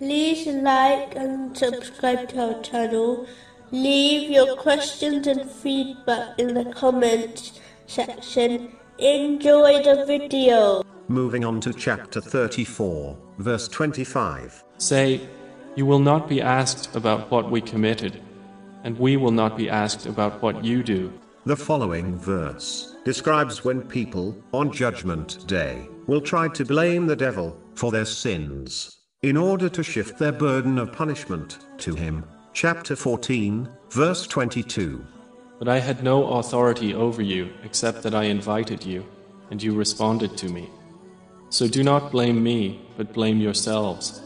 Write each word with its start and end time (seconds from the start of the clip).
like 0.00 1.14
and 1.16 1.56
subscribe 1.56 2.28
to 2.30 2.54
our 2.54 2.62
channel. 2.62 3.26
Leave 3.70 4.30
your 4.30 4.56
questions 4.56 5.26
and 5.26 5.50
feedback 5.50 6.38
in 6.38 6.54
the 6.54 6.64
comments 6.72 7.60
section. 7.86 8.76
Enjoy 8.98 9.82
the 9.82 10.04
video. 10.06 10.82
Moving 11.08 11.44
on 11.44 11.60
to 11.60 11.72
chapter 11.72 12.20
34, 12.20 13.16
verse 13.38 13.68
25. 13.68 14.64
Say, 14.78 15.20
You 15.76 15.86
will 15.86 15.98
not 15.98 16.28
be 16.28 16.40
asked 16.40 16.96
about 16.96 17.30
what 17.30 17.50
we 17.50 17.60
committed, 17.60 18.22
and 18.84 18.98
we 18.98 19.16
will 19.16 19.32
not 19.32 19.56
be 19.56 19.68
asked 19.68 20.06
about 20.06 20.40
what 20.42 20.64
you 20.64 20.82
do. 20.82 21.12
The 21.46 21.56
following 21.56 22.16
verse 22.16 22.96
describes 23.04 23.64
when 23.64 23.82
people, 23.82 24.34
on 24.52 24.72
Judgment 24.72 25.46
Day, 25.46 25.88
will 26.06 26.22
try 26.22 26.48
to 26.48 26.64
blame 26.64 27.06
the 27.06 27.16
devil 27.16 27.58
for 27.74 27.90
their 27.92 28.06
sins, 28.06 29.03
in 29.24 29.38
order 29.38 29.70
to 29.70 29.82
shift 29.82 30.18
their 30.18 30.32
burden 30.32 30.78
of 30.78 30.92
punishment 30.92 31.60
to 31.78 31.94
him. 31.94 32.22
Chapter 32.52 32.94
14, 32.94 33.66
verse 33.88 34.26
22. 34.26 35.02
But 35.58 35.66
I 35.66 35.78
had 35.78 36.02
no 36.02 36.28
authority 36.34 36.92
over 36.92 37.22
you 37.22 37.50
except 37.62 38.02
that 38.02 38.14
I 38.14 38.24
invited 38.24 38.84
you, 38.84 39.02
and 39.50 39.62
you 39.62 39.74
responded 39.74 40.36
to 40.36 40.50
me. 40.50 40.68
So 41.48 41.66
do 41.66 41.82
not 41.82 42.12
blame 42.12 42.42
me, 42.42 42.82
but 42.98 43.14
blame 43.14 43.40
yourselves. 43.40 44.20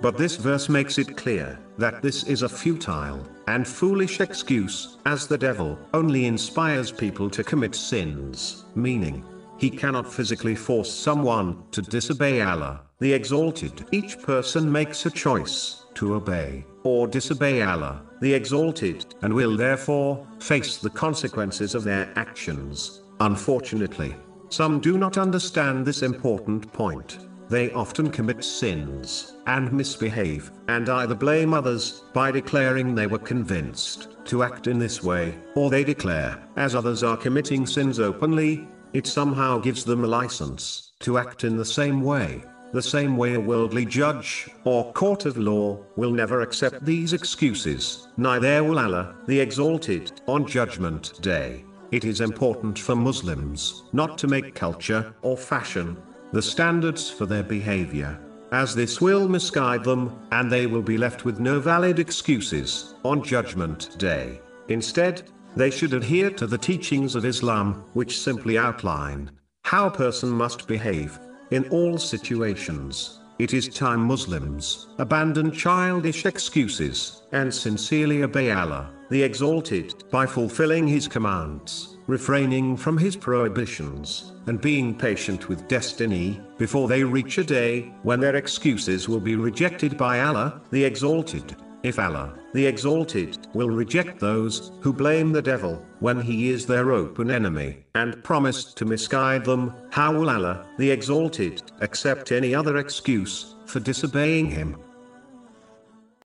But 0.00 0.16
this 0.16 0.36
verse 0.36 0.68
makes 0.68 0.96
it 0.96 1.16
clear 1.16 1.58
that 1.78 2.00
this 2.00 2.22
is 2.22 2.42
a 2.42 2.48
futile 2.48 3.26
and 3.48 3.66
foolish 3.66 4.20
excuse, 4.20 4.98
as 5.06 5.26
the 5.26 5.38
devil 5.38 5.76
only 5.92 6.26
inspires 6.26 6.92
people 6.92 7.28
to 7.30 7.42
commit 7.42 7.74
sins, 7.74 8.64
meaning, 8.76 9.24
he 9.58 9.70
cannot 9.70 10.12
physically 10.12 10.54
force 10.54 10.92
someone 10.92 11.64
to 11.72 11.82
disobey 11.82 12.42
Allah, 12.42 12.85
the 12.98 13.12
Exalted. 13.12 13.84
Each 13.92 14.18
person 14.22 14.70
makes 14.70 15.04
a 15.04 15.10
choice 15.10 15.84
to 15.94 16.14
obey 16.14 16.64
or 16.82 17.06
disobey 17.06 17.62
Allah, 17.62 18.02
the 18.20 18.32
Exalted, 18.32 19.14
and 19.22 19.32
will 19.32 19.56
therefore 19.56 20.26
face 20.40 20.78
the 20.78 20.90
consequences 20.90 21.74
of 21.74 21.84
their 21.84 22.10
actions. 22.16 23.02
Unfortunately, 23.20 24.14
some 24.48 24.80
do 24.80 24.96
not 24.96 25.18
understand 25.18 25.84
this 25.84 26.02
important 26.02 26.72
point. 26.72 27.18
They 27.48 27.70
often 27.72 28.10
commit 28.10 28.42
sins 28.42 29.34
and 29.46 29.72
misbehave, 29.72 30.50
and 30.68 30.88
either 30.88 31.14
blame 31.14 31.54
others 31.54 32.02
by 32.12 32.30
declaring 32.30 32.94
they 32.94 33.06
were 33.06 33.18
convinced 33.18 34.16
to 34.24 34.42
act 34.42 34.66
in 34.66 34.78
this 34.78 35.02
way, 35.02 35.36
or 35.54 35.70
they 35.70 35.84
declare, 35.84 36.42
as 36.56 36.74
others 36.74 37.02
are 37.02 37.16
committing 37.16 37.66
sins 37.66 38.00
openly, 38.00 38.66
it 38.92 39.06
somehow 39.06 39.58
gives 39.58 39.84
them 39.84 40.02
a 40.02 40.08
license 40.08 40.92
to 41.00 41.18
act 41.18 41.44
in 41.44 41.56
the 41.56 41.64
same 41.64 42.00
way. 42.00 42.42
The 42.72 42.82
same 42.82 43.16
way 43.16 43.34
a 43.34 43.40
worldly 43.40 43.86
judge 43.86 44.48
or 44.64 44.92
court 44.92 45.24
of 45.24 45.38
law 45.38 45.78
will 45.96 46.10
never 46.10 46.40
accept 46.42 46.84
these 46.84 47.12
excuses, 47.12 48.08
neither 48.16 48.62
will 48.64 48.78
Allah, 48.78 49.14
the 49.26 49.40
Exalted, 49.40 50.20
on 50.26 50.46
Judgment 50.46 51.20
Day. 51.22 51.64
It 51.92 52.04
is 52.04 52.20
important 52.20 52.78
for 52.78 52.96
Muslims 52.96 53.84
not 53.92 54.18
to 54.18 54.26
make 54.26 54.54
culture 54.54 55.14
or 55.22 55.36
fashion 55.36 55.96
the 56.32 56.42
standards 56.42 57.08
for 57.08 57.24
their 57.24 57.44
behavior, 57.44 58.18
as 58.50 58.74
this 58.74 59.00
will 59.00 59.28
misguide 59.28 59.84
them, 59.84 60.18
and 60.32 60.50
they 60.50 60.66
will 60.66 60.82
be 60.82 60.98
left 60.98 61.24
with 61.24 61.38
no 61.38 61.60
valid 61.60 61.98
excuses 61.98 62.94
on 63.04 63.22
Judgment 63.22 63.96
Day. 63.98 64.40
Instead, 64.68 65.30
they 65.54 65.70
should 65.70 65.94
adhere 65.94 66.30
to 66.30 66.46
the 66.46 66.58
teachings 66.58 67.14
of 67.14 67.24
Islam, 67.24 67.84
which 67.94 68.20
simply 68.20 68.58
outline 68.58 69.30
how 69.62 69.86
a 69.86 69.90
person 69.90 70.28
must 70.28 70.68
behave 70.68 71.18
in 71.50 71.68
all 71.70 71.98
situations. 71.98 73.20
It 73.38 73.52
is 73.52 73.68
time 73.68 74.00
Muslims 74.00 74.88
abandon 74.98 75.52
childish 75.52 76.24
excuses 76.24 77.22
and 77.32 77.52
sincerely 77.52 78.22
obey 78.22 78.50
Allah, 78.50 78.90
the 79.10 79.22
Exalted, 79.22 80.04
by 80.10 80.24
fulfilling 80.24 80.88
His 80.88 81.06
commands, 81.06 81.98
refraining 82.06 82.76
from 82.76 82.96
His 82.96 83.14
prohibitions, 83.14 84.32
and 84.46 84.60
being 84.60 84.96
patient 84.96 85.48
with 85.48 85.68
destiny, 85.68 86.40
before 86.56 86.88
they 86.88 87.04
reach 87.04 87.36
a 87.36 87.44
day 87.44 87.92
when 88.02 88.20
their 88.20 88.36
excuses 88.36 89.08
will 89.08 89.20
be 89.20 89.36
rejected 89.36 89.98
by 89.98 90.20
Allah, 90.22 90.62
the 90.70 90.84
Exalted. 90.84 91.56
If 91.86 92.00
Allah, 92.00 92.34
the 92.52 92.66
Exalted, 92.66 93.46
will 93.54 93.70
reject 93.70 94.18
those 94.18 94.72
who 94.80 94.92
blame 94.92 95.30
the 95.30 95.40
devil, 95.40 95.80
when 96.00 96.20
he 96.20 96.50
is 96.50 96.66
their 96.66 96.90
open 96.90 97.30
enemy, 97.30 97.84
and 97.94 98.24
promised 98.24 98.76
to 98.78 98.84
misguide 98.84 99.44
them, 99.44 99.72
how 99.90 100.12
will 100.12 100.28
Allah, 100.28 100.66
the 100.78 100.90
Exalted, 100.90 101.62
accept 101.82 102.32
any 102.32 102.56
other 102.56 102.78
excuse 102.78 103.54
for 103.66 103.78
disobeying 103.78 104.46
him? 104.46 104.76